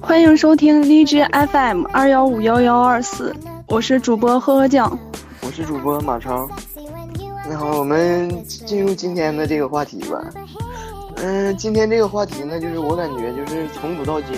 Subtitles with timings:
[0.00, 3.32] 欢迎收听荔枝 FM 二幺五幺幺二四，
[3.68, 4.98] 我是主播呵呵酱，
[5.42, 6.48] 我是主播马超。
[7.48, 10.20] 那好，我们进入今天的这个话题吧。
[11.16, 14.34] 嗯，今天这个话题呢，就是我感觉就是从古到今，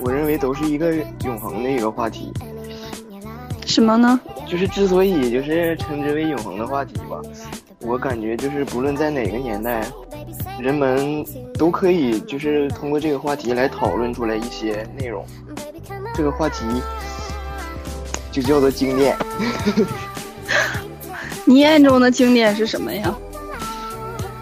[0.00, 0.94] 我认为都是一个
[1.24, 2.32] 永恒的一个话题。
[3.66, 4.18] 什么呢？
[4.46, 7.20] 就是之所以就是称之为永恒的话题吧，
[7.80, 9.86] 我感觉就是不论在哪个年代。
[10.58, 11.24] 人们
[11.54, 15.24] 都可以就是通过这个话题来讨论出来一些内容，
[16.14, 16.64] 这个话题
[18.32, 19.16] 就叫做经典。
[21.46, 23.14] 你眼中的经典是什么呀？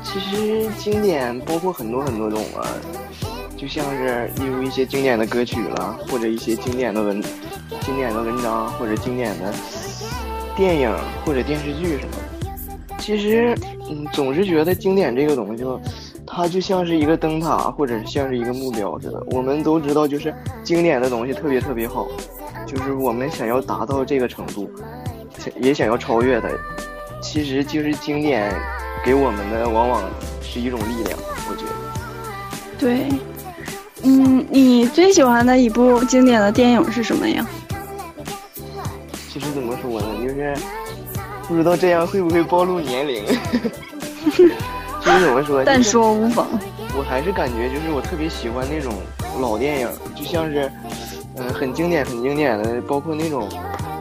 [0.02, 2.65] 其实经典包括很多很多种啊，
[3.56, 7.23] 就像是例如一些经典的歌曲了，或者一些经典的文、
[7.80, 9.52] 经典的文章，或者经典的
[10.55, 12.96] 电影或者电视剧什么的。
[12.99, 13.57] 其实，
[13.88, 15.65] 嗯，总是觉得经典这个东西。
[16.29, 19.23] 它就像是一个灯塔，或者像是一个目标似的。
[19.30, 20.34] 我们都知道，就是
[20.65, 22.07] 经典的东西特别特别好，
[22.66, 24.68] 就是我们想要达到这个程度，
[25.60, 26.49] 也想要超越它。
[27.23, 28.52] 其实就是经典
[29.04, 30.02] 给我们的，往往
[30.43, 31.18] 是一种力量。
[31.49, 31.73] 我觉得。
[32.77, 33.07] 对，
[34.09, 37.45] 嗯，你最喜欢的一部经典的电影是什么呀？
[39.29, 40.57] 其实怎么说呢，就是
[41.49, 43.24] 不知道这样会不会暴露年龄。
[44.30, 45.65] 就是怎么说？
[45.65, 46.46] 但说无妨。
[46.96, 48.95] 我还是感觉，就是我特别喜欢那种
[49.40, 50.71] 老电影，就像是，
[51.37, 53.49] 嗯，很经典、很经典的，包括那种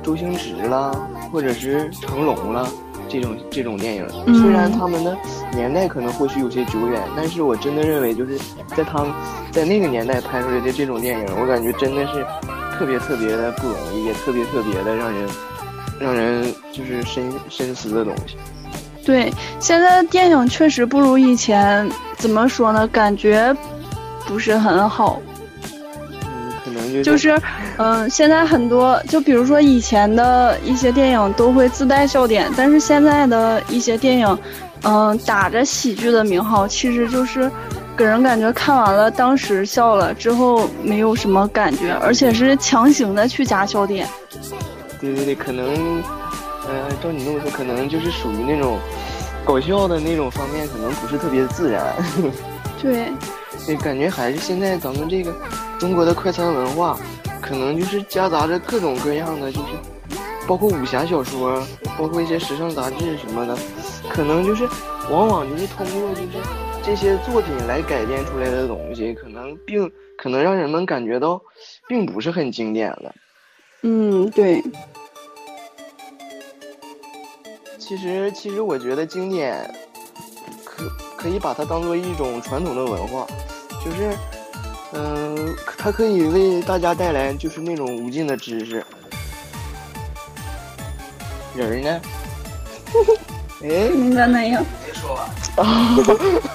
[0.03, 0.91] 周星驰啦，
[1.31, 2.67] 或者是成龙啦，
[3.09, 4.07] 这种这种电影。
[4.39, 5.15] 虽然他们的
[5.53, 8.37] 年代可能或许有些久远，但是我真的认为，就是
[8.75, 9.13] 在他们
[9.51, 12.25] 在那个年代拍出来的这种电影，我感觉真的是
[12.77, 15.29] 特别特别的不容易，也特别特别的让人
[15.99, 18.37] 让人就是深深思的东西。
[19.05, 22.87] 对，现在的电影确实不如以前，怎么说呢？
[22.87, 23.55] 感觉
[24.25, 25.21] 不是很好。
[27.03, 27.41] 就就是，
[27.77, 34.37] 嗯，现在很多，就比如说以前的一些电影都会自带笑点，但是现在的一些电影，
[34.83, 37.51] 嗯，打着喜剧的名号，其实就是
[37.97, 44.07] 给人感觉看完了当时笑了之后没有什么感觉，而且是强行的去加笑点。
[44.99, 46.03] 对对对，可能。
[46.67, 48.79] 呃，照你这么说，可能就是属于那种
[49.45, 51.93] 搞笑的那种方面，可能不是特别自然。
[52.81, 53.13] 对，
[53.65, 55.33] 对，感觉还是现在咱们这个
[55.79, 56.99] 中国的快餐文化，
[57.41, 59.67] 可能就是夹杂着各种各样的，就是
[60.47, 61.65] 包括武侠小说，
[61.97, 63.57] 包括一些时尚杂志什么的，
[64.09, 64.67] 可能就是
[65.09, 66.37] 往往就是通过就是
[66.83, 71.41] 这些作品来改编出来的东西，可能并可能让人们感觉到
[71.87, 73.15] 并不是很经典了。
[73.81, 74.63] 嗯，对。
[77.77, 79.71] 其实，其实我觉得经典
[80.63, 80.83] 可
[81.25, 83.25] 可以把它当做一种传统的文化，
[83.83, 84.15] 就是，
[84.93, 88.85] 嗯，它可以为大家带来就是那种无尽的知识。
[91.55, 91.99] 人儿呢？
[93.63, 94.63] 哎，你在哪样？
[94.85, 95.27] 别说了。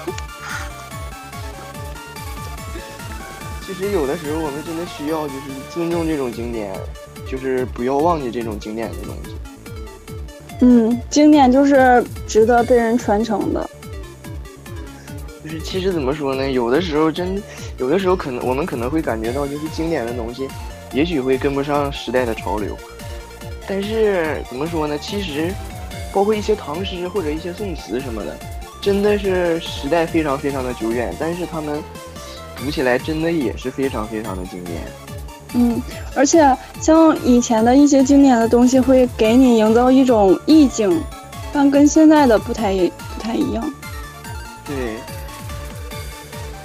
[3.67, 6.73] 其实有的时候我们真的需要就是尊重这种经典，
[7.29, 9.35] 就是不要忘记这种经典的东西。
[10.61, 13.69] 嗯，经典就是值得被人传承的。
[15.51, 16.49] 就是其实怎么说呢？
[16.49, 17.43] 有的时候真，
[17.77, 20.47] 有的时候可能我们可能会感觉到，就是经典的东西，
[20.93, 22.77] 也许会跟不上时代的潮流。
[23.67, 24.97] 但是怎么说呢？
[24.97, 25.51] 其实，
[26.13, 28.33] 包括一些唐诗或者一些宋词什么的，
[28.81, 31.83] 真的是时代非常非常的久远，但是他们
[32.55, 34.81] 读起来真的也是非常非常的经典。
[35.53, 35.81] 嗯，
[36.15, 36.39] 而且
[36.79, 41.03] 像以前的一些经典的东西，会给你营造一种意境，
[41.51, 42.73] 但跟现在的不太
[43.13, 43.73] 不太一样。
[44.65, 44.95] 对，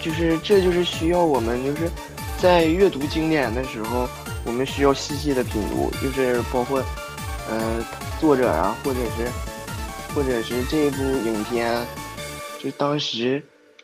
[0.07, 1.91] 就是这就是需要我们就是
[2.39, 4.09] 在阅读经典的时候，
[4.45, 6.79] 我们需要细细的品读，就是包括
[7.51, 7.85] 呃
[8.21, 9.27] 作者啊，或者是
[10.15, 11.77] 或者是这部影片，
[12.63, 13.43] 就当时。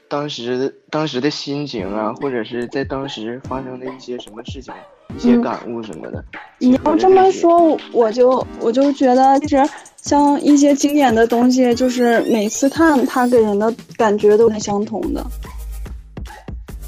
[0.09, 4.71] 当时当时的心情啊，或者是在当时发生的一些什么事情、
[5.17, 6.23] 一些感悟什么的。
[6.59, 9.67] 你要这么说，我就我就觉得，其实
[9.97, 15.27] 像一些经典的东西，就是每次看它给人的感觉都是相同的。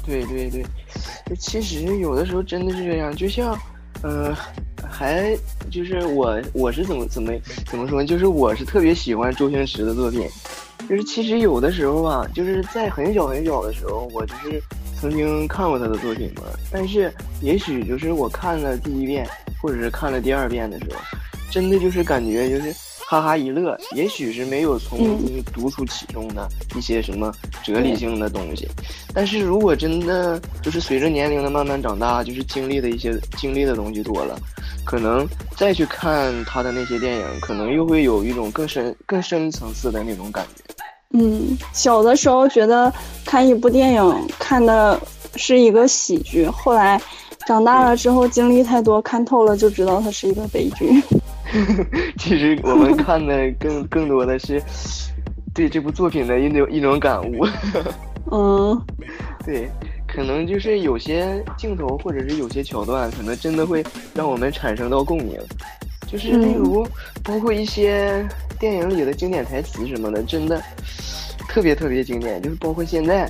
[0.05, 0.63] 对对对，
[1.37, 3.57] 其实有的时候真的是这样，就像，
[4.03, 4.35] 呃，
[4.87, 5.35] 还
[5.71, 7.33] 就是我我是怎么怎么
[7.65, 10.27] 怎么说，就是我是特别喜欢周星驰的作品。
[10.87, 14.61] 就是其实有的时候吧，就是在很小很小的时候，我就是
[14.99, 17.11] 曾经看过他的作品嘛，但是
[17.41, 19.27] 也许就是我看了第一遍，
[19.59, 20.99] 或者是看了第二遍的时候，
[21.49, 22.71] 真的就是感觉就是
[23.07, 23.77] 哈哈一乐。
[23.93, 27.31] 也许是没有从中读出其中的一些什么
[27.63, 28.67] 哲理性的东西，
[29.13, 34.37] 但是如果真的就是随着年龄的慢慢长大，就是经历的一些经历的东西多了，
[34.85, 40.63] 可能再去看他的那些电影，可能又会有一种更深更深层次的那种感觉。
[41.11, 42.91] 嗯，小的时候觉得
[43.23, 44.99] 看一部电影看的
[45.35, 47.01] 是一个喜剧，后来
[47.45, 51.01] 长大了之后经历太多，看透了就知道它是一个悲剧。
[52.17, 54.61] 其实我们看的更更多的是
[55.53, 57.45] 对这部作品的一种一种感悟。
[58.31, 58.81] 嗯，
[59.45, 59.69] 对，
[60.07, 65.39] 可能就是有些镜头或者是有些桥段，可能真的会让我们产生到共鸣。
[66.07, 66.85] 就是例如，
[67.23, 68.27] 包括一些
[68.59, 70.61] 电影里的经典台词什么的，真的
[71.47, 72.41] 特别特别经典。
[72.41, 73.29] 就是包括现在，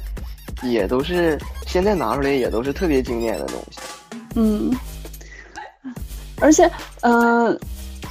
[0.64, 1.38] 也都是
[1.68, 3.80] 现在拿出来也都是特别经典的东西。
[4.36, 4.72] 嗯，
[6.40, 6.70] 而且，
[7.02, 7.58] 嗯，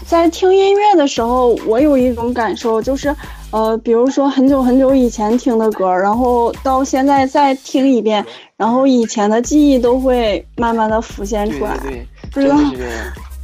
[0.06, 3.14] 在听音乐的时候，我有一种感受，就是，
[3.50, 8.24] 呃，比如说很久很久以前听的歌，然后到现在再听一遍，
[8.56, 11.76] 然后以前的记忆都会慢慢的浮现出来。
[11.82, 12.56] 对，不知道。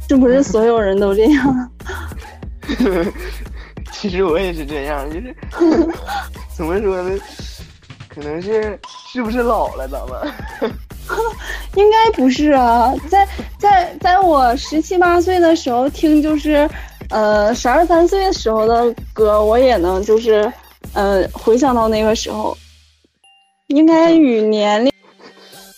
[0.09, 1.69] 是不是所有人都这样？
[3.93, 5.33] 其实我也是这样，就是
[6.57, 7.17] 怎么说呢？
[8.13, 8.77] 可能是
[9.07, 10.33] 是不是老了，咱们？
[11.75, 13.27] 应该不是啊，在
[13.57, 16.69] 在在我十七八岁的时候听，就是
[17.09, 20.51] 呃十二三岁的时候的歌，我也能就是
[20.93, 22.57] 呃回想到那个时候，
[23.67, 24.91] 应该与年龄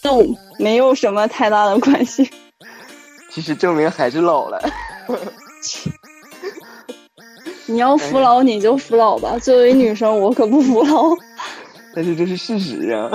[0.01, 0.25] 都
[0.57, 2.27] 没有什么太大的关系。
[3.31, 4.59] 其实证明还是老了。
[7.65, 11.15] 你要服老你就服老吧，作为女生我可不服老。
[11.93, 13.09] 但是这是事实啊。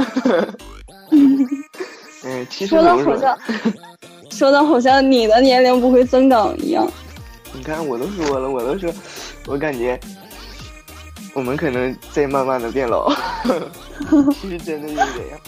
[2.24, 3.38] 嗯，其实说的好像
[4.30, 6.86] 说的好像你的年龄不会增长一样。
[7.52, 8.92] 你看，我都说了，我都说，
[9.46, 9.98] 我感觉
[11.32, 13.10] 我们可能在慢慢的变老。
[14.40, 15.40] 其实真的就是这样。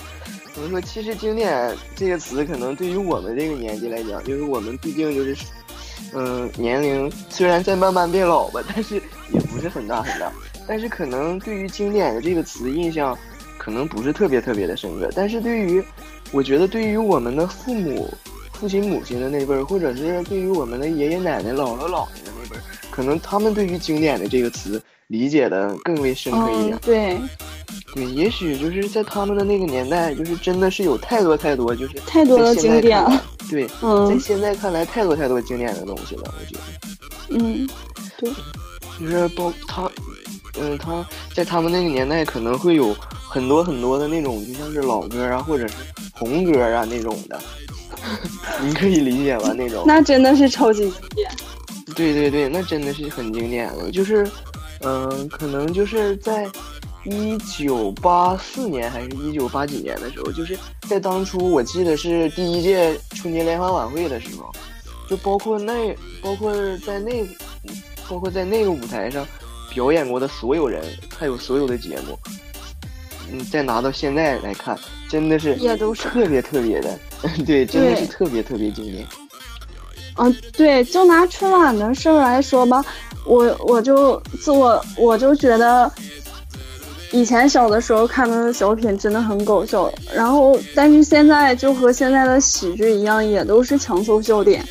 [0.54, 0.80] 怎么说？
[0.80, 5.36] 其实“经典”这个词，可能对于我们这个年纪来讲，就是我们毕竟就是，
[6.14, 8.96] 嗯，年龄虽然在慢慢变老吧，但是
[9.32, 10.32] 也不是很大很大。
[10.70, 13.18] 但是可能对于“经典”的这个词印象，
[13.58, 15.10] 可能不是特别特别的深刻。
[15.16, 15.82] 但是对于，
[16.30, 18.08] 我觉得对于我们的父母、
[18.52, 26.78] 父亲、母亲的那辈儿，或者是对于我们的爷爷奶奶、姥姥姥爷的那辈儿，可能他们对于“经典”的这个词理解的更为深刻一点。
[26.82, 27.18] 对。
[27.92, 33.20] 对，也许就是在他们的那个年代，就是真的是有太多太多，就是太多的经典了。
[33.50, 33.66] 对，
[34.08, 36.32] 在现在看来，太多太多经典的东西了。
[36.38, 37.68] 我觉得，嗯，
[38.16, 38.30] 对，
[39.00, 39.90] 就是包他，
[40.58, 42.94] 嗯，他在他们那个年代可能会有
[43.28, 45.74] 很多很多的那种，就像是老歌啊，或者是
[46.12, 47.40] 红歌啊那种的，
[48.62, 49.52] 你可以理解吧？
[49.52, 51.30] 那种那真的是超级经典。
[51.94, 54.28] 对对对，那真的是很经典了，就是，
[54.80, 56.48] 嗯，可能就是在。
[57.04, 60.54] 一九八四年还是一九八几年的时候，就是
[60.86, 64.52] 在当初，我记得是第一届春节联欢晚会的时候，
[65.08, 66.52] 就包括那，包括
[66.84, 67.26] 在那，
[68.06, 69.26] 包括在那个舞台上
[69.72, 70.82] 表演过的所有人，
[71.16, 72.18] 还有所有的节目，
[73.30, 74.78] 嗯，再拿到现在来看，
[75.08, 76.98] 真的是也都是特别特别的，
[77.46, 79.06] 对，真的是特别特别经典。
[80.16, 82.84] 嗯，对，就拿春晚的事儿来说吧，
[83.24, 85.90] 我我就自我我就觉得。
[87.12, 94.64] 以前小的时候看的小品真的很搞笑，然后但是现在就和现在的喜剧一样，也都是强搜笑点。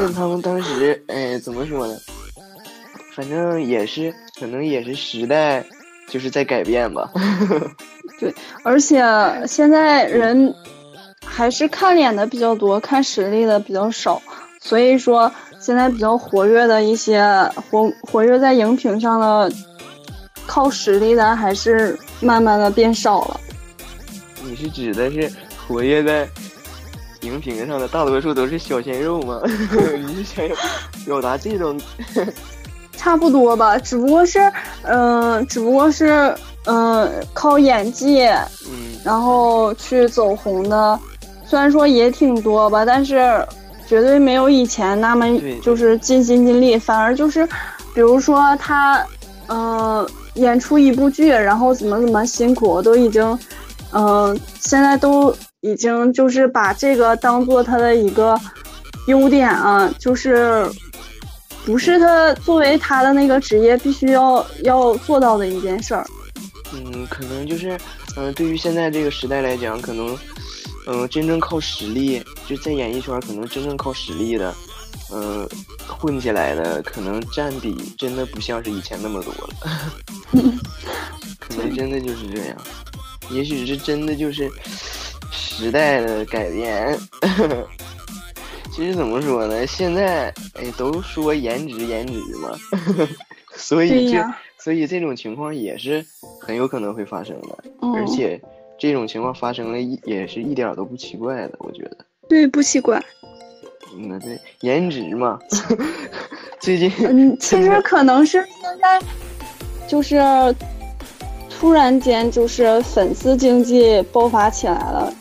[0.00, 1.96] 但 他们当时，哎，怎么说呢？
[3.18, 5.64] 反正也是，可能也是时代
[6.08, 7.10] 就是在改变吧。
[8.20, 8.32] 对，
[8.62, 9.02] 而且
[9.44, 10.54] 现在人
[11.26, 14.22] 还是看脸的比较多，看实力的比较少，
[14.60, 17.20] 所以说现在比较活跃的一些
[17.68, 19.52] 活活跃在荧屏上的。
[20.46, 23.38] 靠实力的还是慢慢的变少了。
[24.42, 25.30] 你是指的是
[25.66, 26.26] 活跃在
[27.20, 29.42] 荧屏上的大多数都是小鲜肉吗？
[30.06, 30.48] 你是想
[31.04, 31.78] 表达这种？
[32.98, 34.40] 差不多吧，只不过是，
[34.82, 36.34] 嗯，只不过是，
[36.66, 41.00] 嗯，靠演技，嗯，然后去走红的，
[41.46, 43.42] 虽然说也挺多吧，但是
[43.86, 45.24] 绝对没有以前那么
[45.62, 47.46] 就是尽心尽力，反而就是，
[47.94, 49.02] 比如说他，
[49.46, 50.06] 嗯。
[50.34, 53.36] 演出一部剧，然后怎么怎么辛苦，都已经，
[53.90, 58.38] 嗯，现在都已经就是把这个当做他的一个
[59.08, 60.64] 优点啊，就是
[61.68, 66.02] 不是他作为他的那个职业必须要要做到的一件事儿。
[66.72, 67.78] 嗯，可能就是
[68.16, 70.18] 嗯，对于现在这个时代来讲，可能，
[70.86, 74.54] 嗯，真正靠实力就在演艺圈，可能真正靠实力的，
[75.12, 75.46] 嗯，
[75.86, 79.50] 混起来的，可能占比真的不像是以前那么多了。
[81.38, 82.56] 可能真的就是这样，
[83.30, 84.50] 也许是真的就是
[85.30, 86.98] 时代的改变。
[88.78, 89.66] 其实怎么说呢？
[89.66, 92.56] 现在哎，都说颜值颜值嘛，
[93.56, 94.24] 所以这
[94.56, 96.06] 所以这种情况也是
[96.40, 97.58] 很有可能会发生的，
[97.92, 98.40] 而且
[98.78, 101.96] 这种情况发生了，也是一点都不奇怪的，我觉得。
[102.28, 103.02] 对，不奇怪。
[103.96, 105.40] 嗯，对，颜值嘛。
[106.62, 109.02] 最近嗯，其实可能是现在
[109.88, 110.22] 就是
[111.50, 115.12] 突然间就是粉丝经济爆发起来了。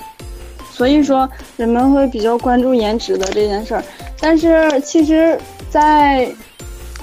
[0.77, 3.84] 所以说，人们会比较关注颜值的这件事儿，
[4.19, 5.36] 但是其实，
[5.72, 6.31] 在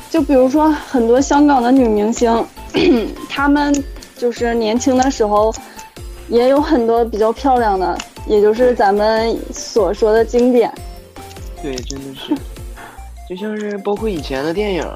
[0.08, 2.46] 就比如说很多香港的女明星，
[3.28, 3.74] 她们
[4.16, 5.52] 就是年轻的时候，
[6.28, 10.72] 也有很多比较漂亮的，也就是咱们所说的经典。
[11.60, 12.32] 对，真的是，
[13.28, 14.88] 就像是包括以前的电影，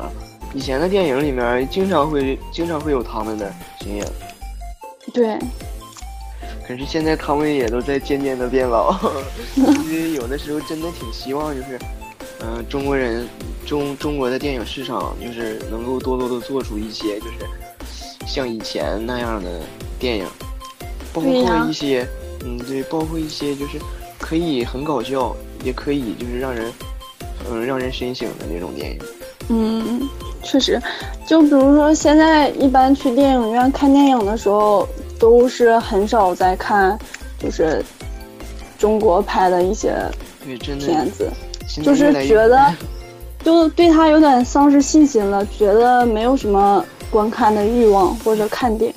[0.54, 4.04] 以前的电影里面经常会经常会有他们的身影。
[5.12, 5.36] 对。
[6.68, 8.94] 可是现在他们也都在渐渐的变老，
[9.56, 11.78] 其实有的时候真的挺希望，就是，
[12.42, 13.26] 嗯，中国人
[13.64, 19.62] 中中国的电影市场就是能够多多的做出一些就是像以前那样的
[19.98, 20.26] 电影，
[21.10, 21.32] 包括
[21.66, 22.06] 一些，
[22.44, 23.78] 嗯，对，包括一些就是
[24.20, 25.34] 可以很搞笑，
[25.64, 26.70] 也可以就是让人，
[27.50, 28.98] 嗯，让人深省的那种电影。
[29.48, 30.06] 嗯，
[30.42, 30.78] 确实，
[31.26, 34.86] 就比如说现在一般去电影院看电影的时候。
[35.18, 36.98] 都是很少在看，
[37.38, 37.84] 就是
[38.78, 39.94] 中国拍的一些
[40.44, 41.30] 片子，
[41.82, 42.72] 就是觉得
[43.44, 48.94] 就对他有点丧失信心了，觉得没有什么观看的欲望或者看点。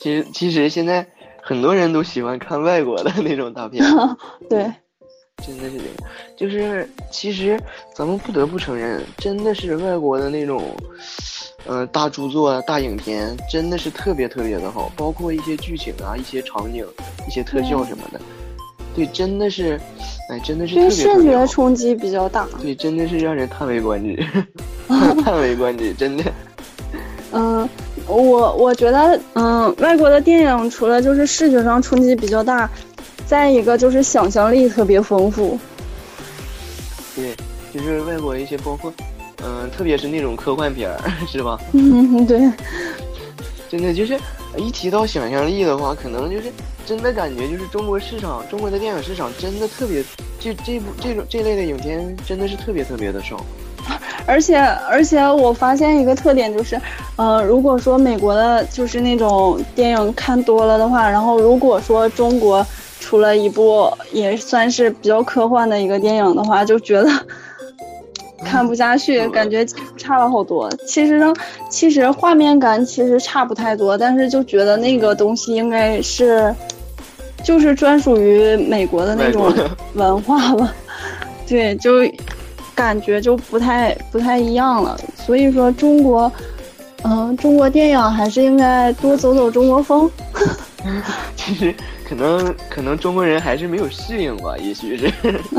[0.00, 1.06] 其实，其实现在
[1.42, 3.84] 很多人都喜欢看外国的那种大片。
[4.48, 4.70] 对，
[5.44, 5.94] 真的是这样。
[6.36, 7.58] 就是其实
[7.94, 10.62] 咱们不得不承认，真的是外国的那种。
[11.68, 16.86] 呃，大著作、大影片真的是特别特别的好，包括一些剧情啊、一些场景、
[17.26, 18.20] 一些特效什么的，
[18.94, 19.76] 对，真的是，
[20.30, 22.46] 哎，真的是对视觉冲击比较大。
[22.62, 24.16] 对，真的是让人叹为观止，
[25.24, 26.22] 叹为观止，真的。
[27.32, 27.68] 嗯，
[28.06, 32.70] 我我觉得，嗯，外国的电影除了就是视觉上冲击比较大，
[33.26, 35.58] 再一个就是想象力特别丰富。
[37.14, 37.34] 对，
[37.74, 38.92] 就是外国一些包括。
[39.44, 41.60] 嗯，特别是那种科幻片儿， 是吧？
[41.72, 42.40] 嗯，对。
[43.68, 44.18] 真的就是，
[44.56, 46.50] 一提到想象力的话，可能就是
[46.86, 50.02] 真的感觉就是中国市场，中国的电影市场真的特别，
[50.40, 53.44] 这这部这种这类的影片真的是特别特别的少。
[54.26, 56.80] 而且而且我发现一个特点就是，
[57.16, 62.66] 呃，如果说美国的就是那种电影看多了的话，然后如果说中国
[63.00, 67.10] 出了一部也算是比较科幻的一个电影的话，就觉得。
[68.44, 69.64] 看不下去，感觉
[69.96, 70.70] 差了好多。
[70.86, 71.32] 其实呢，
[71.70, 76.54] 其实画面感其实差不太多，但是就觉得那个东西应该是，
[77.42, 79.50] 就是专属于美国的那种
[79.94, 80.72] 文化吧。
[81.48, 81.92] 对，就
[82.74, 85.00] 感觉就不太不太一样了。
[85.16, 86.30] 所以说，中国，
[87.04, 90.08] 嗯，中国电影还是应该多走走中国风。
[91.34, 91.74] 其实。
[92.08, 95.12] 可能可能中国人还是没有适应吧，也许是，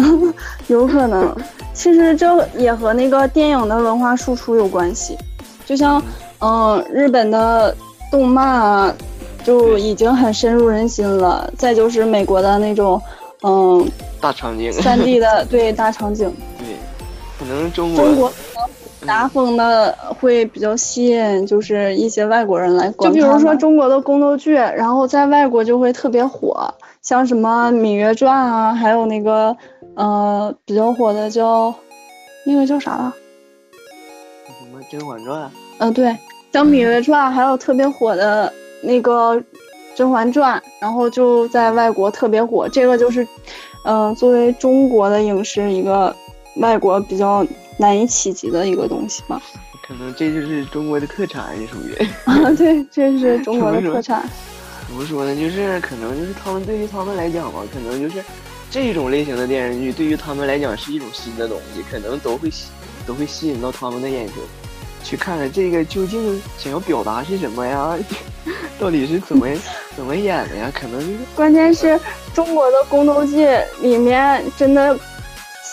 [0.67, 1.35] 有可能。
[1.73, 5.17] 其实这也和那个电影的文化输出有关系，
[5.65, 6.01] 就像
[6.39, 7.75] 嗯，日本的
[8.09, 8.95] 动漫啊，
[9.43, 11.51] 就已经很深入人心了。
[11.57, 13.01] 再就是美国的那种
[13.43, 13.85] 嗯，
[14.21, 16.67] 大场景，三 D 的 对大场景，对，
[17.37, 18.31] 可能中国中国。
[19.07, 29.55] 达风的会比较吸引，就是一些外国人来观就比如说中国的宫斗剧，然后在外国就会特别火，像什么《芈月传》啊，还有那个，
[29.95, 31.73] 呃，比较火的叫，
[32.45, 33.15] 那个叫啥了？
[34.45, 35.45] 什么《甄嬛传》？
[35.79, 36.15] 嗯，对，
[36.51, 38.51] 像《芈月传》，还有特别火的
[38.83, 39.35] 那个
[39.95, 42.67] 《甄嬛传》，然后就在外国特别火。
[42.67, 43.25] 这个就是，
[43.85, 46.13] 嗯，作为中国的影视一个
[46.57, 47.45] 外国比较。
[47.77, 49.41] 难以企及的一个东西吧，
[49.87, 51.93] 可能这就是中国的特产，也属于
[52.25, 54.27] 啊，对，这是中国的特产。
[54.87, 55.35] 怎么说呢？
[55.35, 58.23] 就是可能就是他们对于他们来讲吧，可能就是
[58.71, 62.69] 这种类型的电视剧对于他们来讲是一种新的东西，可能都会吸
[63.05, 64.33] 都会吸引到他们的眼球，
[65.03, 67.95] 去看看这个究竟想要表达是什么呀？
[68.79, 69.47] 到底是怎么
[69.95, 70.71] 怎么演的呀？
[70.73, 71.99] 可能就是关键是
[72.33, 73.47] 中国的宫斗剧
[73.81, 74.97] 里面真的。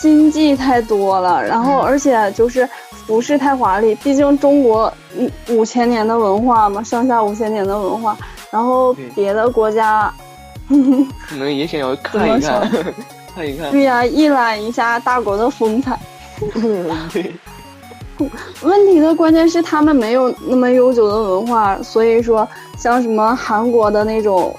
[0.05, 2.67] 心计太多了，然后而且就是
[3.07, 8.15] 服饰太华丽，毕竟中国五五千年的文化嘛，上下五千年的文化，
[8.51, 10.13] 然后别的国家
[11.27, 12.69] 可能也想要看一看，
[13.35, 13.71] 看一看。
[13.71, 15.99] 对呀，一览一下大国的风采。
[17.11, 17.33] 对。
[18.61, 22.47] 问题的关键是他们没有那么悠久的文化，所以说
[22.77, 24.55] 像什么韩国的那种，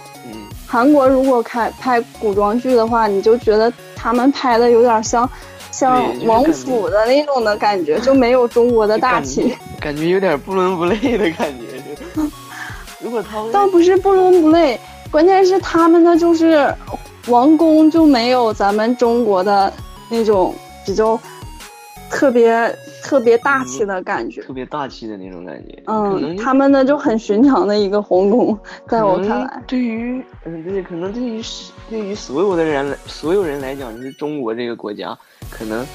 [0.66, 3.72] 韩国如果开拍古装剧的话，你就觉得
[4.06, 5.28] 他们拍的有点像。
[5.72, 12.22] 像王府的那种的感觉，就没有中国的大气， 感觉有点不伦不类的感觉。
[12.98, 16.72] 如果他倒不是不伦不类，关键是他们的就是
[17.26, 19.70] 王宫就没有咱们中国的
[20.08, 20.54] 那种
[20.86, 21.20] 比较
[22.08, 22.74] 特别
[23.06, 25.80] 特别大气的感觉，特别大气的那种感觉。
[25.86, 28.58] 嗯，他们的就很寻常的一个皇宫，
[28.88, 31.40] 在我看来，对于嗯对，可能对于
[31.88, 35.16] 对于所有的人来所有人来讲，就是中国这个国家。
[35.48, 35.86] 可能，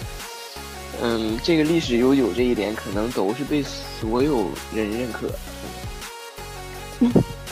[1.03, 5.27] 嗯，这个历史悠久这一点，可能都是被所有人认可。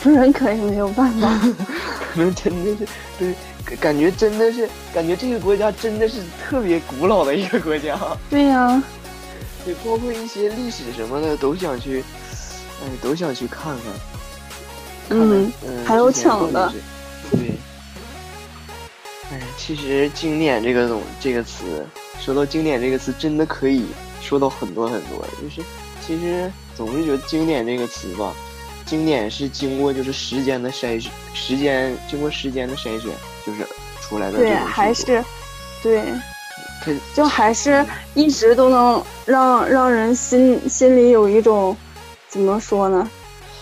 [0.02, 1.28] 不认可也没有办法。
[2.14, 2.86] 可能真的是，
[3.18, 7.98] 对，感觉真的是，感觉这个国家真的是特别古老的一个国家。
[8.30, 8.82] 对呀。
[9.64, 12.04] 对，包括一些历史什么的，都想去，
[12.82, 13.92] 哎，都想去看看。
[15.10, 15.52] 嗯，
[15.84, 16.72] 还有抢的。
[17.30, 17.52] 对。
[19.32, 21.86] 哎，其实“经典”这个东这个词，
[22.20, 23.86] 说到“经典”这个词，真的可以
[24.20, 25.24] 说到很多很多。
[25.40, 25.62] 就是，
[26.04, 28.34] 其实总是觉得“经典”这个词吧
[28.84, 33.12] ，“经典”是经过就是时间的筛选，时间经过时间的筛选，
[33.46, 33.64] 就是
[34.00, 34.38] 出来的。
[34.38, 35.24] 对，还是，
[36.84, 37.84] 对，就还是
[38.14, 41.76] 一直都能让让人心心里有一种
[42.28, 43.08] 怎么说呢？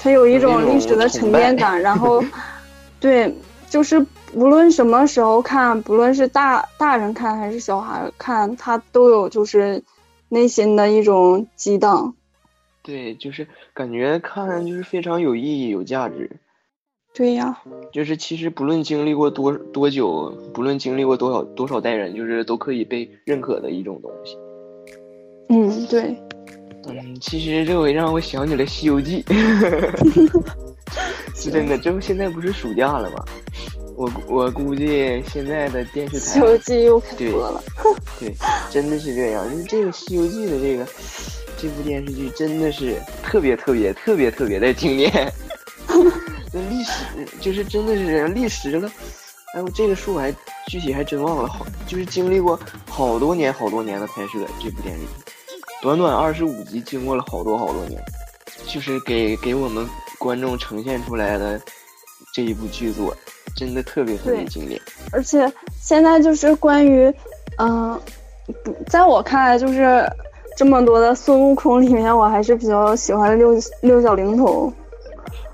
[0.01, 2.23] 它有一种历史的沉淀感，然后，
[3.01, 3.35] 对，
[3.69, 4.07] 就是。
[4.35, 9.83] 无论什么时候看，不论是大大人看还是小孩看，他都有就是
[10.29, 12.13] 内心的一种激荡。
[12.83, 16.31] 对，就是感觉看就是非常有意义、有价值。
[17.19, 17.61] 对呀。
[17.93, 24.37] 就是其实不论经历过多多久，不论经历过多少多少代人，就是都可以被认可的一种东西。
[25.49, 26.17] 嗯，对。
[26.87, 29.23] 嗯，其实这回让我想起了《西游记》。
[31.35, 33.25] 是真的，这不现在不是暑假了吗？
[33.97, 37.61] 我我估计现在的电视台《西游记》又开播了。
[38.21, 38.33] 对，
[38.71, 39.45] 真的是这样。
[39.53, 40.87] 因为这个《西游记》的这个
[41.57, 45.33] 这部电视剧真的是特别特别特别特别的经典。
[46.53, 46.93] 那历史
[47.41, 48.91] 就是真的是历史了。
[49.55, 50.33] 哎，我这个数还
[50.67, 51.49] 具体还真忘了。
[51.49, 55.07] 好，就是经历过好多年好多年的拍摄这部电影，
[55.83, 58.01] 短短二十五集，经过了好多好多年，
[58.67, 61.61] 就是给给我们观众呈现出来的
[62.35, 63.17] 这一部剧作。
[63.57, 67.13] 真的特别特别经典，而且现在就是关于，
[67.57, 68.01] 嗯，
[68.63, 70.09] 不，在我看来就是
[70.57, 74.73] 这么多的孙悟空里面，我还是比较喜欢六六小龄童。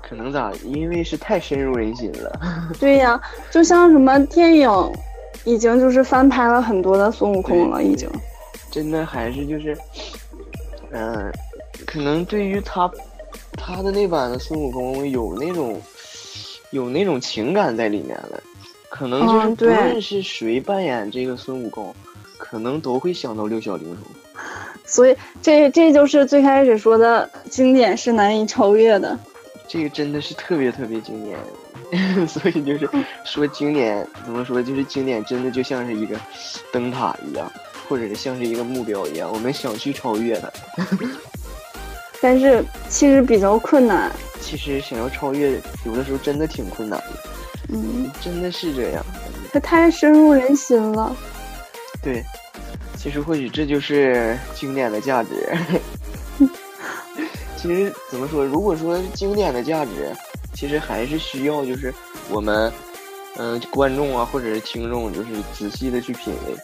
[0.07, 0.51] 可能咋？
[0.63, 2.39] 因为是太深入人心了。
[2.79, 4.69] 对呀，就像什么电影，
[5.43, 8.09] 已经就是翻拍了很多的孙悟空了，已经。
[8.69, 9.77] 真的还是就是，
[10.91, 11.31] 嗯，
[11.85, 12.89] 可能对于他，
[13.57, 15.81] 他的那版的孙悟空有那种。
[16.71, 18.41] 有那种情感在里面了，
[18.89, 21.95] 可能就是不论是谁扮演这个孙悟空，
[22.37, 24.03] 可能都会想到六小龄童。
[24.83, 29.17] 所以这这就是最开始说的经典是难以超越的。
[29.67, 31.37] 这个真的是特别特别经典，
[32.27, 32.89] 所以就是
[33.23, 36.19] 说经典怎么说，就是经典真的就像是一个
[36.71, 37.51] 灯塔一样，
[37.87, 40.51] 或者是像是一个目标一样，我们想去超越它。
[42.21, 44.11] 但是其实比较困难。
[44.41, 47.05] 其实想要超越，有的时候真的挺困难的。
[47.69, 49.03] 嗯，真的是这样。
[49.51, 51.15] 它太深入人心了。
[52.01, 52.23] 对，
[52.95, 55.51] 其实或许这就是经典的价值。
[57.65, 58.45] 其实怎么说？
[58.45, 60.13] 如果说经典的价值，
[60.53, 61.91] 其实还是需要就是
[62.29, 62.71] 我们，
[63.37, 66.55] 嗯，观众啊，或者是听众，就是仔细的去品味。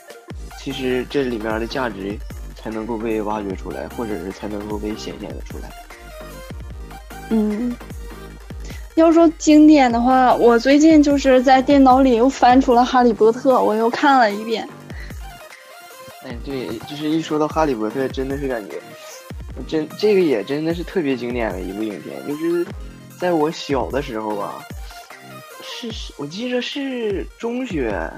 [0.59, 2.15] 其实这里面的价值
[2.55, 5.71] 才能够被挖掘出来，或者是才能够被显现的出来。
[7.31, 7.75] 嗯，
[8.93, 14.69] 要说经典的话，我最近就是在电脑里又翻出了《哈利波特》，我又看了一遍。
[16.23, 18.79] 哎，对，就是一说到《哈利波特》，真的是感觉，
[19.71, 22.27] 真这个也真的是特别经典的一部影片。
[22.27, 22.65] 就是
[23.17, 24.61] 在我小的时候吧，
[25.63, 28.11] 是我记着是中学，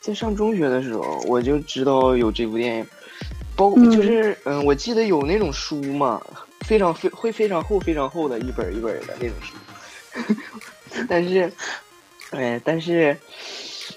[0.00, 2.86] 在上中学的时候，我就知道有这部电影，
[3.54, 6.20] 包就是嗯，我记得有那种书嘛。
[6.62, 10.34] 非常非会非常厚非常厚的一本一本的那种书，
[11.08, 11.52] 但是，
[12.30, 13.16] 哎，但是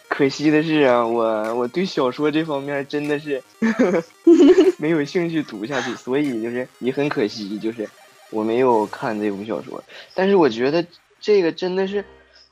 [0.08, 3.42] 可惜的是啊，我我对小说这方面真的是
[4.78, 7.90] 没有兴趣读下去，所以就是也很可惜，就是
[8.30, 9.84] 我没有看这部小说。
[10.14, 10.86] 但是我觉得
[11.20, 12.06] 这个真的是，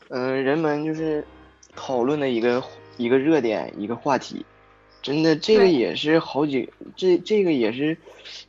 [0.09, 1.25] 嗯、人们就是
[1.75, 2.63] 讨论的一个
[2.97, 4.45] 一个热点，一个话题。
[5.01, 7.97] 真的，这个也是好几，这这个也是，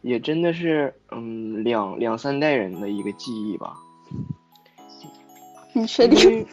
[0.02, 3.74] 也真的是，嗯，两两三代人的一个记忆吧。
[5.72, 6.46] 你确定？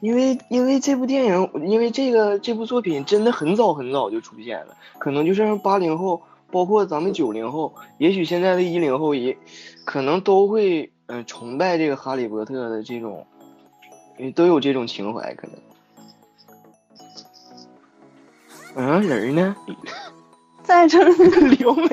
[0.00, 9.36] 为，因为因为这部电影，因为这个这部作品真的很早很早就出现了，可能就是八零后，包括咱们九零后，也许现在的一零后也，
[9.84, 13.26] 可能都会嗯、呃崇拜这个哈利波特的这种，
[14.18, 15.56] 嗯都有这种情怀，可能。
[18.76, 19.56] 嗯，人儿呢？
[20.62, 21.48] 在这儿呢。
[21.58, 21.88] 撩妹。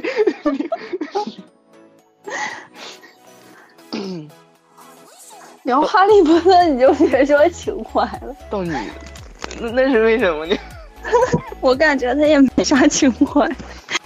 [3.93, 4.29] 嗯，
[5.67, 8.81] 聊哈利波特你就别说情怀了，到你了，
[9.59, 10.55] 那那是为什么呢？
[11.59, 13.45] 我感觉他也没啥情怀。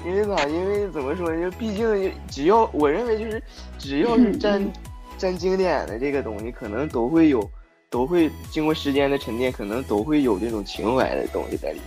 [0.03, 0.43] 因为咋？
[0.47, 1.39] 因为怎么说呢？
[1.39, 3.43] 就毕竟只要我认为就是
[3.77, 4.73] 只要是沾嗯
[5.19, 7.47] 沾经典的这个东西，可能都会有，
[7.91, 11.85] 都会经过时间的沉淀，可能都会有这种情怀的东西在里面。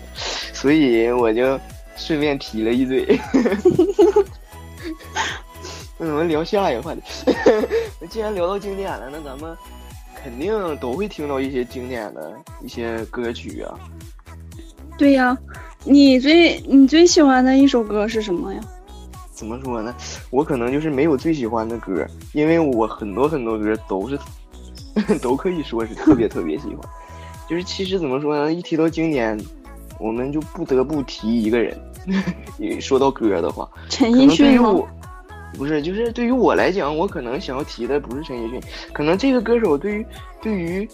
[0.52, 1.58] 所以我就
[1.96, 3.18] 顺便提了一嘴。
[5.98, 7.00] 那咱们聊下一个话题。
[8.00, 9.56] 那 既然聊到经典了，那咱们
[10.14, 13.78] 肯定都会听到一些经典的一些歌曲啊。
[14.98, 15.36] 对呀，
[15.84, 18.60] 你最你最喜欢的一首歌是什么呀？
[19.32, 19.94] 怎么说呢？
[20.30, 24.18] 我可能就是没有最喜欢的歌，因为我很多很多歌都是，
[25.20, 26.78] 都可以说是特别特别喜欢。
[27.48, 28.52] 就是其实怎么说呢？
[28.52, 29.38] 一提到经典，
[30.00, 31.76] 我们就不得不提一个人。
[32.58, 34.72] 一说到歌的话，陈奕迅吗？
[35.56, 38.60] 不是，就是对于我来讲，我可能想要提的不是陈奕迅，
[38.92, 40.06] 可能这个歌手对于
[40.42, 40.88] 对于，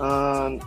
[0.00, 0.58] 嗯、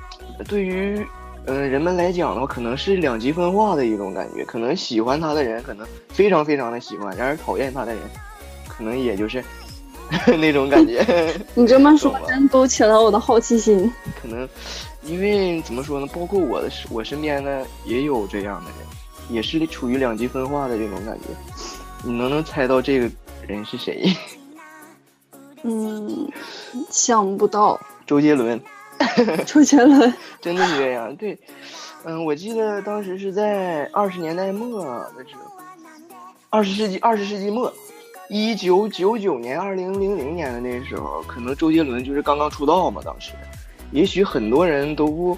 [0.47, 1.05] 对于
[1.45, 4.43] 嗯、呃人们来讲的话，可能是两极分化的一种感觉。
[4.45, 8.01] 可能喜欢他的人，可能非常非常的喜欢；然而讨厌他的人，
[8.67, 9.43] 可能也就是
[10.39, 11.05] 那种感觉。
[11.53, 13.91] 你这么说真勾起了我的好奇心。
[14.21, 14.47] 可能
[15.03, 16.07] 因为怎么说呢？
[16.13, 21.27] 包括我的我身边呢也有这样的人，也是处于两极分化的这种感觉。
[22.03, 23.09] 你能不能猜到这个
[23.47, 24.15] 人是谁？
[25.63, 26.31] 嗯，
[26.89, 28.61] 想不到周杰伦，
[29.45, 30.13] 周杰伦。
[30.39, 31.13] 真的是这样。
[31.15, 31.37] 对，
[32.05, 34.85] 嗯，我记得当时是在二十年代末
[35.17, 35.41] 的时候，
[36.49, 37.73] 二十世纪二十世纪末，
[38.29, 43.33] 一九九九年、二零零零年的那时候，可能周杰伦就是刚刚出道嘛，当时，
[43.91, 45.37] 也许很多人都不，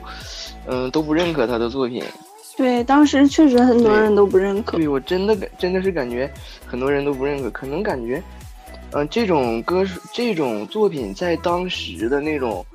[0.68, 2.04] 嗯、都不认可他的作品。
[2.60, 4.76] 对，当时确实很多人都不认可。
[4.76, 6.30] 对我真的感真的是感觉
[6.66, 8.22] 很多人都不认可，可能感觉，
[8.92, 12.66] 嗯、这种歌手这种作品在当时的那种，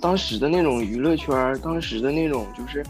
[0.00, 2.84] 当时的那种娱乐圈，当时的那种就是，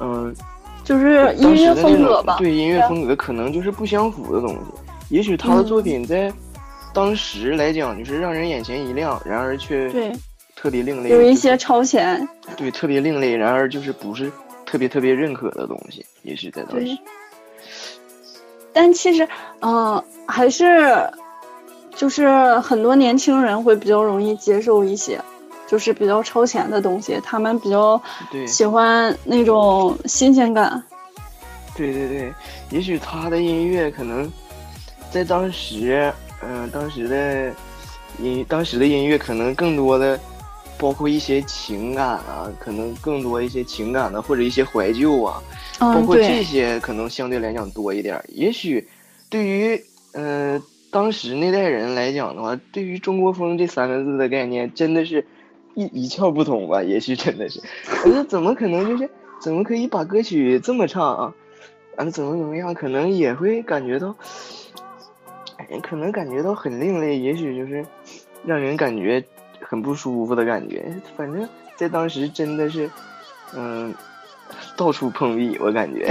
[0.00, 0.34] 嗯、
[0.82, 2.34] 就是音乐风格吧。
[2.36, 4.56] 对音乐风格可能就是不相符的东西。
[5.10, 6.32] 也许他的作品在
[6.92, 10.12] 当时来讲就是让人眼前一亮，然而却对，
[10.56, 12.28] 特别另类，有一些超前。
[12.56, 14.28] 对特别另类，然而就是不是
[14.66, 16.98] 特别特别认可的东西，也许在当时。
[18.72, 19.26] 但其实，
[19.60, 21.08] 嗯、还是
[21.94, 25.18] 就是很多年轻人会比较容易接受一些，
[25.66, 27.98] 就是比较超前的东西，他们比较
[28.46, 30.82] 喜欢那种新鲜感。
[31.74, 32.34] 对对对，
[32.70, 34.30] 也许他的音乐可能
[35.10, 37.54] 在当时，嗯、当时的
[38.18, 40.20] 音，当时的音乐可能更多的
[40.78, 45.42] 包括一些情感啊，可能更多一些情感的或者一些怀旧啊，
[45.78, 48.22] 包嗯，括这，些可能相对来讲多一点。
[48.28, 48.86] 也许
[49.28, 55.22] 对于嗯、呃当时那代人来讲的话，对于中国风这三个字的概念，真的是
[55.74, 56.82] 一一窍不通吧？
[56.82, 57.60] 也许真的是，
[58.04, 59.10] 我说怎么可能就是
[59.42, 61.34] 怎么可以把歌曲这么唱啊？
[61.96, 62.72] 啊，怎么怎么样？
[62.72, 64.14] 可能也会感觉到，
[65.58, 67.84] 哎，可能感觉到很另类，也许就是
[68.46, 69.22] 让人感觉
[69.68, 70.84] 很不舒服的感觉。
[71.16, 72.88] 反正，在当时真的是，
[73.54, 73.92] 嗯，
[74.76, 76.08] 到处碰壁，我感觉。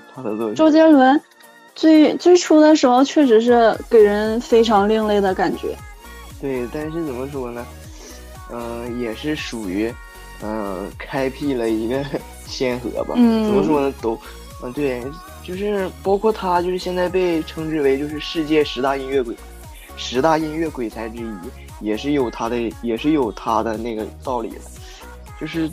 [0.54, 1.20] 周杰伦
[1.74, 5.74] 最最初的时候确实是给人非常另类的感觉。
[6.40, 7.66] 对，但是怎么说呢？
[8.52, 9.92] 嗯、也是属于，
[10.42, 12.04] 嗯、开辟了一个
[12.46, 13.14] 先河吧。
[13.16, 13.94] 嗯怎么说呢？
[14.02, 14.18] 都，
[14.62, 15.02] 嗯、对，
[15.42, 19.34] 就是包括他，就是现在被称之为就是世界十大音乐鬼，
[19.96, 21.30] 十大音乐鬼才之一，
[21.80, 24.56] 也是有他的，也是有他的那个道理的。
[25.40, 25.68] 就是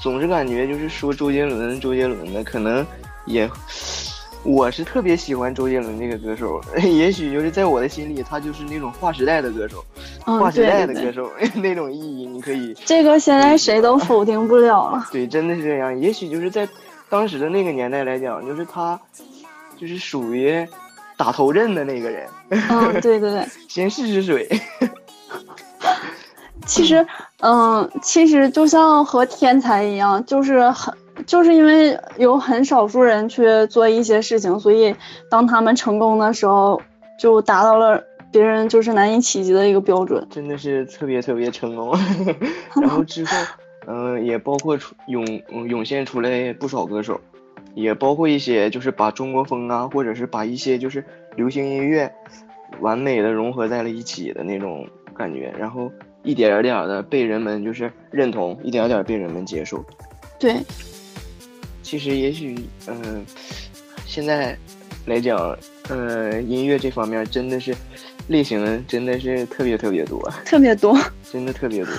[0.00, 2.84] 总是感觉就是说周杰伦，周杰伦的可能
[3.26, 3.48] 也。
[4.42, 9.84] 我是特别喜欢周杰伦那个歌手， 也许就是在我的心里，他就是那种划时代的歌手。
[10.24, 11.28] 嗯划，时代的歌手
[11.60, 15.04] 那种意义，你可以这个现在谁都否定不了了。
[15.10, 15.98] 对，真的是这样。
[16.00, 16.68] 也许就是在
[17.08, 18.96] 当时的那个年代来讲，就是他
[19.76, 20.64] 就是属于
[21.16, 23.44] 打头阵的那个人，嗯，对对对。
[23.66, 24.48] 先试试水。
[26.66, 27.06] 其实，
[27.40, 30.92] 嗯，其实就像和天才一样，就是很，
[31.24, 34.94] 就是因为有很少数人去做一些事情，所以
[35.30, 36.80] 当他们成功的时候，
[37.18, 38.02] 就达到了
[38.32, 40.26] 别人就是难以企及的一个标准。
[40.28, 41.96] 真的是特别特别成功。
[42.82, 43.36] 然后之后，
[43.86, 45.24] 嗯，也包括出涌
[45.68, 47.20] 涌现出来不少歌手，
[47.74, 51.04] 也包括一些就是把中国风啊，或者是把一些就是
[51.36, 52.12] 流行音乐
[52.80, 55.90] 完美的融合在了一起的那种感觉，然后。
[56.26, 59.82] 一点点的被人们就是认同，一点点被人们接受。
[60.40, 60.56] 对，
[61.84, 62.58] 其实也许，
[62.88, 63.24] 嗯，
[64.04, 64.58] 现在
[65.06, 65.56] 来讲，
[65.88, 67.72] 嗯，音乐这方面真的是
[68.26, 70.98] 类型真的是特别特别多，特别多，
[71.32, 71.92] 真的特别多。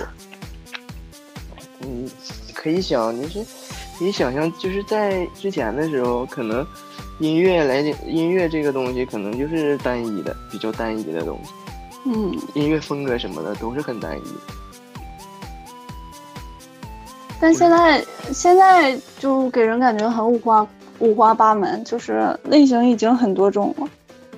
[1.83, 2.05] 嗯，
[2.53, 3.39] 可以想，就是
[3.97, 6.67] 可以想象，就是在之前的时候，可能
[7.19, 11.49] 音乐来讲，音乐这个东西可能就是单一的，比较单一的东西。
[12.05, 14.21] 嗯，音乐风格什么的都是很单一，
[17.39, 20.65] 但现在现在就给人感觉很五花
[20.99, 23.87] 五花八门，就是类型已经很多种了。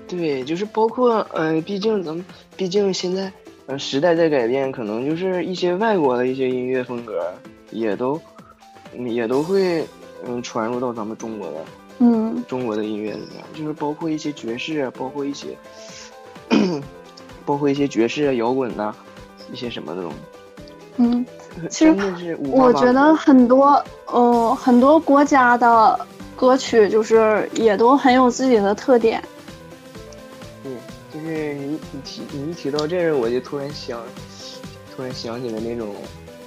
[0.08, 2.26] 对，就是包括呃，毕竟咱们
[2.58, 3.32] 毕竟现在
[3.67, 7.32] 呃时代在改变，可能就是一些外国的一些音乐风格
[7.69, 8.19] 也都
[8.98, 9.86] 也都会
[10.26, 11.58] 嗯传入到咱们中国的
[12.00, 15.56] 嗯中国的音乐里面，就是包括一些爵士，包括一些。
[17.50, 18.94] 包括一些爵士啊、摇滚呐，
[19.52, 20.18] 一些什么的东西。
[20.98, 21.26] 嗯，
[21.68, 26.00] 其实我觉得很多，呃，很多国家的
[26.36, 29.20] 歌曲就是也都很有自己的特点。
[30.62, 30.72] 对，
[31.12, 34.00] 就是你你提你一提到这个，我就突然想，
[34.96, 35.96] 突然想起了那种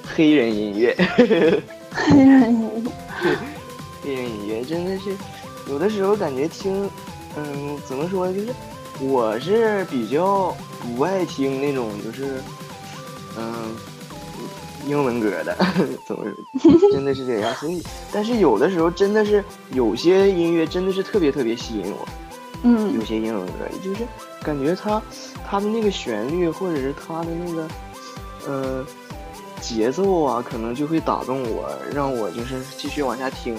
[0.06, 0.94] 黑人音乐。
[1.90, 2.92] 黑人音乐。
[3.24, 3.36] 对，
[4.04, 5.10] 黑人音乐真的是
[5.68, 6.88] 有的时候感觉听，
[7.36, 8.54] 嗯，怎么说就是。
[9.00, 12.42] 我是比较不爱听那种就是，
[13.38, 13.74] 嗯，
[14.86, 15.56] 英文歌的，
[16.06, 16.24] 怎么
[16.92, 17.54] 真的是这样？
[17.54, 19.42] 所以，但是有的时候真的是
[19.72, 22.08] 有些音乐真的是特别特别吸引我，
[22.64, 24.02] 嗯，有些英文歌就是
[24.42, 25.00] 感觉它
[25.48, 27.68] 它的那个旋律或者是它的那个
[28.46, 28.86] 呃
[29.60, 33.56] 节奏啊，可能就会打动我，让我就是继续往下听。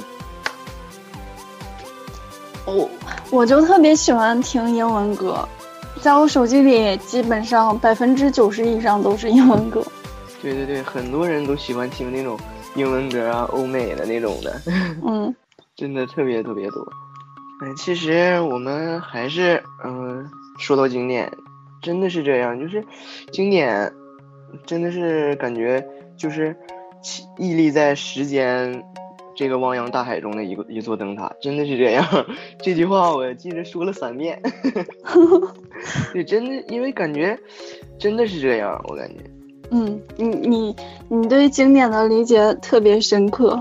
[2.65, 2.89] 我
[3.29, 5.47] 我就特别喜欢听英文歌，
[6.01, 9.81] 在我手机里基本上百分之九十以上都是英文歌。
[10.41, 12.37] 对对对，很多人都喜欢听那种
[12.75, 14.61] 英文歌啊，欧美的那种的。
[15.05, 15.33] 嗯，
[15.77, 16.85] 真的特别特别多。
[17.61, 21.31] 嗯，其实我们还是嗯，说到经典，
[21.81, 22.83] 真的是这样，就是
[23.31, 23.89] 经典，
[24.65, 25.85] 真的是感觉
[26.17, 26.53] 就是
[27.37, 28.83] 屹立在时间。
[29.35, 32.05] 这个汪洋大海中的一个一座灯塔，真的是这样。
[32.61, 34.41] 这句话我记得说了三遍。
[36.13, 37.37] 对，真的，因为感觉
[37.97, 39.15] 真的是这样，我感觉。
[39.71, 40.75] 嗯，你你
[41.09, 43.59] 你对经典的理解特别深刻。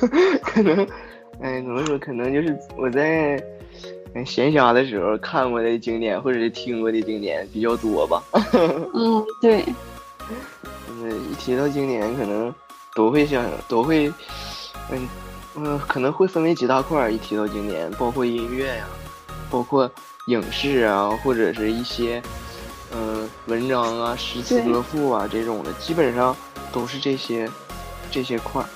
[0.42, 0.86] 可能，
[1.40, 1.98] 哎，怎么说？
[1.98, 3.40] 可能就是我在
[4.24, 8.22] 闲暇的时候看过的经典，或者是听过的经典比较多吧。
[8.94, 9.64] 嗯，对。
[10.90, 12.52] 嗯，一提到经典，可能
[12.94, 14.12] 都会想，都会。
[14.90, 15.08] 嗯
[15.56, 17.12] 嗯，可能会分为几大块儿。
[17.12, 18.86] 一提到经典，包括音乐呀，
[19.50, 19.90] 包括
[20.26, 22.22] 影视啊，或者是一些
[22.92, 26.36] 嗯文章啊、诗词歌赋啊这种的，基本上
[26.72, 27.48] 都是这些
[28.10, 28.68] 这些块儿。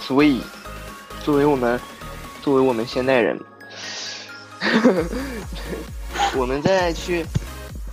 [0.00, 0.40] 所以，
[1.24, 1.80] 作为我们
[2.42, 3.40] 作为我们现代人，
[6.36, 7.24] 我们再去。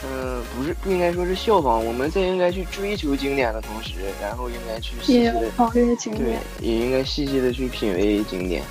[0.04, 5.34] 嗯，不是，不应该说是效仿，我们在应该去追求经典的同时，然后应该去细细的
[6.16, 8.64] 对，也应该细细的去品味经典，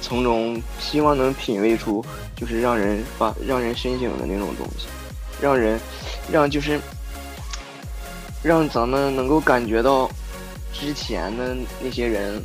[0.00, 2.02] 从中希望能品味出
[2.34, 4.86] 就是让人发让人深省的那种东西，
[5.38, 5.78] 让人
[6.32, 6.80] 让就是
[8.42, 10.10] 让咱们能够感觉到
[10.72, 12.42] 之前的那些人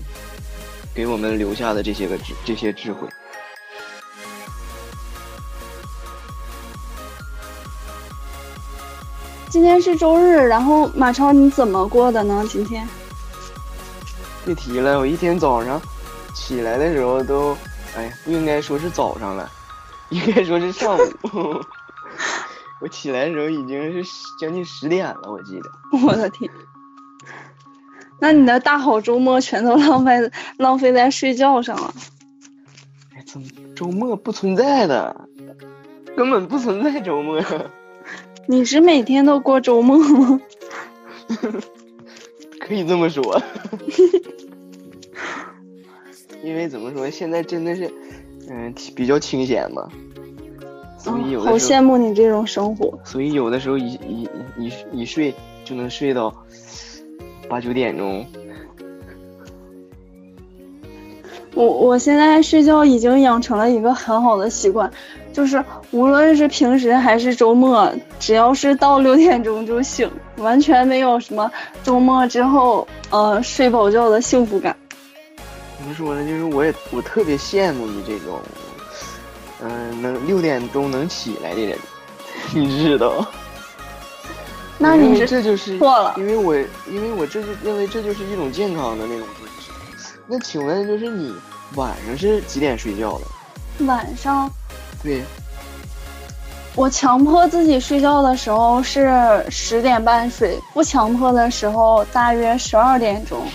[0.94, 3.08] 给我们留下的这些个智这些智慧。
[9.56, 12.44] 今天是周日，然后马超你怎么过的呢？
[12.50, 12.86] 今天？
[14.44, 15.82] 别提了，我一天早上
[16.34, 17.56] 起来的时候都，
[17.96, 19.50] 哎呀，不应该说是早上了，
[20.12, 21.02] 应该说是上午。
[22.84, 25.70] 我起来的时候已经是将近十点了，我记得。
[26.06, 26.52] 我的天！
[28.20, 31.94] 那你的大好周末全都浪费浪费在睡觉上了？
[33.16, 35.16] 哎，怎么周末不存在的？
[36.18, 37.42] 根本不存在周末。
[38.48, 40.42] 你是每天都过周末吗？
[42.60, 43.42] 可以这么说，
[46.44, 47.92] 因为怎么说，现在真的是，
[48.50, 49.90] 嗯，比较清闲嘛，
[50.98, 53.00] 所以有好羡慕你这种生活。
[53.04, 56.34] 所以有的时候一一一一睡就能睡到
[57.50, 58.26] 八九点钟。
[61.54, 64.92] 我我现在睡觉已经养成了一个很好的习惯，
[65.32, 65.64] 就是
[65.96, 71.50] 无论是平时还是周末，只要是到六点钟就醒，完全没有什么
[71.84, 74.76] 周末之后呃睡饱觉的幸福感。
[75.78, 76.28] 怎么说呢？
[76.28, 78.42] 就是我也我特别羡慕你这种，
[79.62, 81.80] 嗯、能六点钟能起来的人，
[82.54, 83.26] 你知道？
[84.78, 86.54] 那你是这就是错了因为我
[86.92, 89.72] 因为我这就认为这就是一种健康的那种作息。
[90.28, 91.34] 那请问就是你
[91.76, 93.86] 晚上是几点睡觉的？
[93.86, 94.52] 晚上
[95.02, 95.24] 对，
[96.76, 99.10] 我强迫自己睡觉的时候是
[99.50, 103.48] 十点半睡，不强迫的时候大约十二点钟。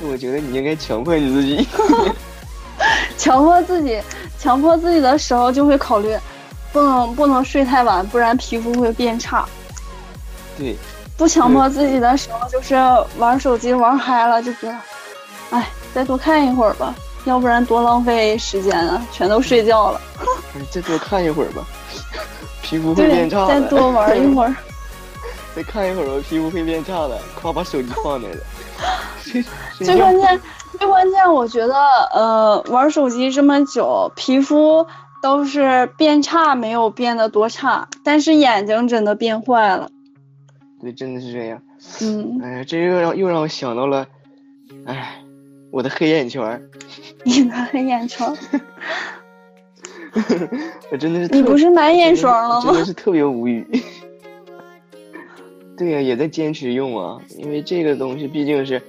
[0.00, 1.68] 我觉得你应该强迫你自己。
[3.18, 4.00] 强迫自己，
[4.38, 6.16] 强迫自己的时候就会考虑，
[6.72, 9.46] 不能不能睡太晚，不然皮肤会变差。
[10.56, 10.74] 对，
[11.18, 12.74] 不强迫自己的时候，就是
[13.18, 14.76] 玩手机玩嗨了，就觉得，
[15.50, 16.94] 哎，再多看一会儿吧，
[17.26, 20.00] 要不然多浪费时间啊，全都睡觉了。
[20.54, 21.64] 嗯再多看一会儿吧，
[22.62, 23.60] 皮肤会变，差的。
[23.60, 24.54] 再多玩一会儿。
[25.56, 27.18] 再看一会儿吧，皮肤会变差的。
[27.34, 28.36] 夸把手机放那了。
[29.78, 30.40] 最关键，
[30.78, 31.74] 最关键，我觉得，
[32.12, 34.86] 呃，玩手机这么久，皮肤
[35.22, 39.90] 都是变差，没有变得多差，但是眼睛真的变坏了。
[40.80, 41.62] 对，真的是这样。
[42.00, 44.06] 嗯，哎呀，这又让又让我想到了，
[44.86, 45.22] 哎，
[45.70, 46.62] 我的黑眼圈儿，
[47.24, 48.36] 你的黑眼圈儿，
[50.90, 51.34] 我真的是。
[51.34, 52.84] 你不是买眼霜了吗真的？
[52.84, 53.66] 是特别无语。
[55.76, 58.80] 对呀、也在坚持用啊，因为这个东西毕竟是，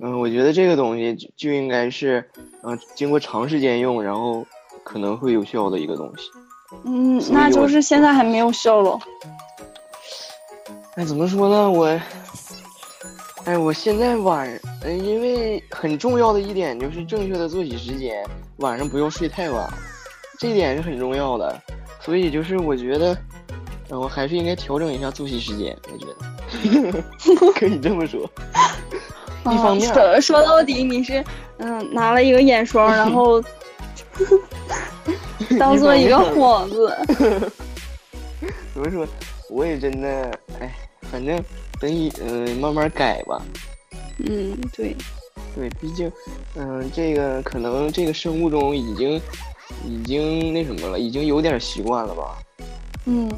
[0.00, 2.24] 嗯，我觉得这个东西就就应该是，
[2.62, 4.46] 嗯、经过长时间用，然后
[4.84, 6.30] 可能会有效的一个东西。
[6.84, 8.98] 嗯，那就是现在还没有效了。
[10.94, 11.70] 哎，怎么说呢？
[11.70, 12.00] 我，
[13.46, 14.48] 哎，我现在晚，
[14.82, 18.24] 嗯，因为很重要的一点就是正确的作息时间，
[18.58, 19.68] 晚上不要睡太晚，
[20.38, 21.62] 这点是很重要的。
[22.00, 23.16] 所以就是我觉得，
[23.88, 25.76] 嗯，我还是应该调整一下作息时间。
[25.92, 26.06] 我觉
[26.92, 27.02] 得
[27.54, 28.28] 可以这么说。
[29.50, 31.24] 一方面啊、说说到底，你是
[31.58, 33.42] 嗯拿了一个眼霜，然后
[35.58, 36.96] 当做一个幌子。
[38.74, 39.06] 怎么说？
[39.50, 40.74] 我也真的，哎，
[41.10, 41.42] 反正
[41.80, 43.40] 等你嗯、呃、慢慢改吧。
[44.18, 44.96] 嗯，对。
[45.54, 46.10] 对，毕竟，
[46.56, 49.20] 嗯、这个可能这个生物钟已经
[49.84, 52.36] 已经那什么了，已经有点习惯了吧。
[53.06, 53.30] 嗯，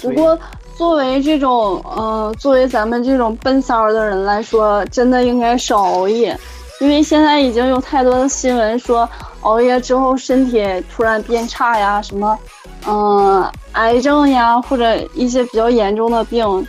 [0.00, 0.38] 不过
[0.76, 6.38] 作为这种呃，作为咱们这种奔三儿的人来说，真的应该少熬夜，
[6.80, 9.08] 因为现在已经有太多的新闻说
[9.40, 12.38] 熬夜之后身体突然变差呀，什么
[12.86, 16.66] 嗯、呃癌症呀，或者一些比较严重的病，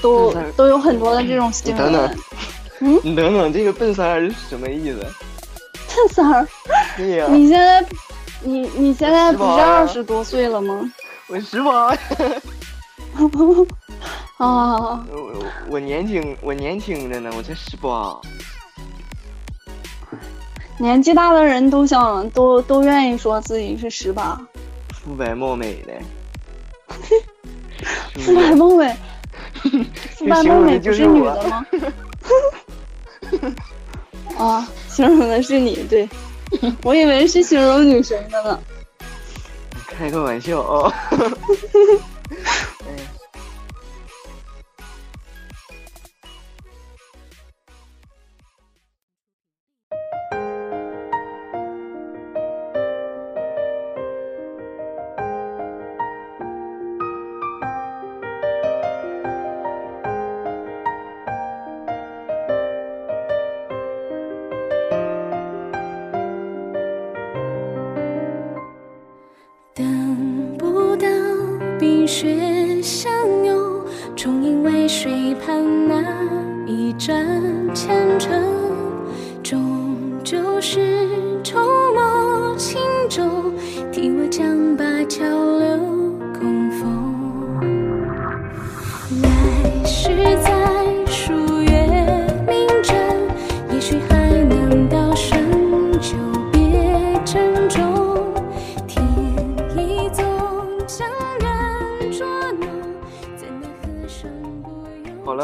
[0.00, 1.86] 都都有很多的这种新闻。
[1.88, 4.98] 你等等你等等，这个奔三儿是什么意思？
[5.94, 6.48] 奔三儿，
[6.96, 7.84] 对呀、你现在
[8.44, 10.90] 你你现在不是二十多岁了吗？
[11.28, 11.88] 我十八，
[14.38, 18.20] 啊，我我年轻，我年轻着呢，我才十八。
[20.78, 24.40] 年纪大的人都想都都愿意说自己是十八，
[24.92, 25.92] 肤白貌美的，
[28.20, 28.96] 肤白貌美，
[30.16, 31.64] 肤白貌美不是女的吗？
[34.38, 36.08] 啊，形容的是你，对，
[36.82, 38.58] 我以为是形容女神的呢。
[39.88, 40.92] 开个玩笑啊、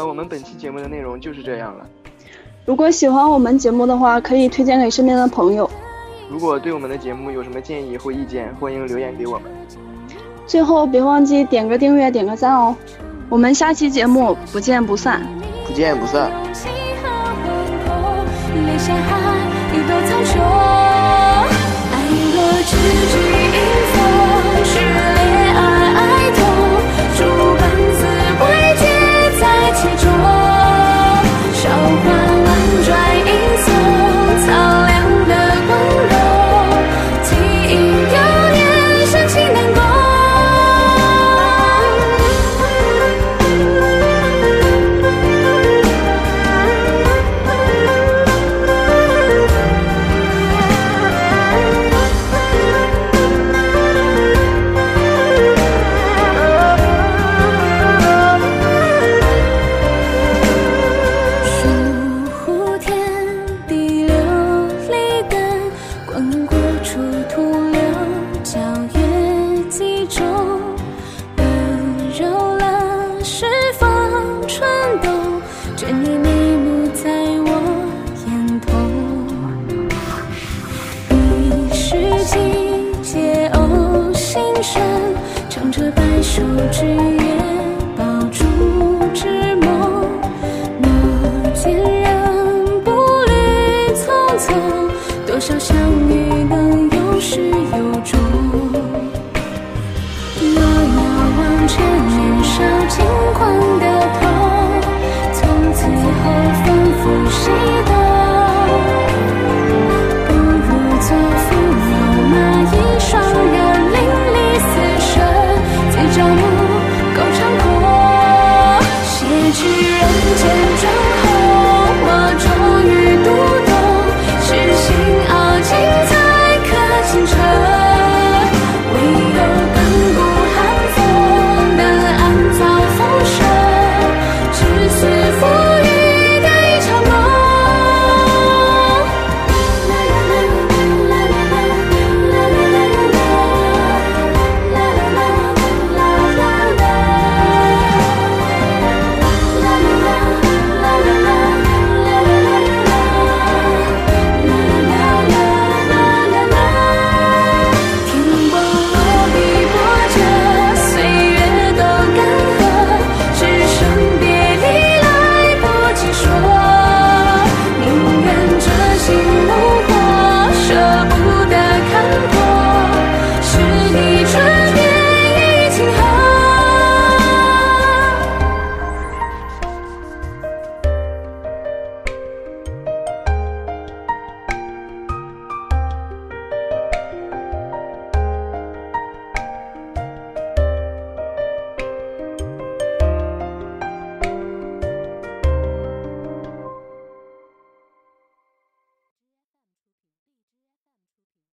[0.09, 1.85] 我们本期节目的内容就是这样了。
[2.65, 5.69] 如果喜欢我们节目的话，可以推荐给身边的朋友。
[6.31, 9.51] 如果对我们的节目有什么建议或意见，欢迎留言给我们。
[10.47, 12.75] 最后别忘记点个订阅，点个赞哦。
[13.29, 15.21] 我们下期节目不见不散。
[15.67, 16.31] 不见不散。